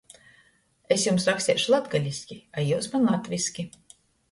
Es 0.95 1.05
jums 1.07 1.27
raksteišu 1.31 1.75
latgaliski, 1.75 2.39
a 2.57 2.67
jius 2.71 2.91
maņ 2.97 3.09
latviski. 3.13 3.71